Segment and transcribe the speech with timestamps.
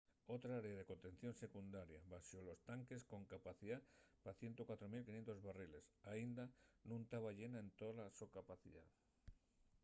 [0.25, 3.77] otra área de contención secundaria baxo los tanques con capacidá
[4.23, 6.43] pa 104.500 barriles aínda
[6.87, 8.83] nun taba llena en tola so capacidá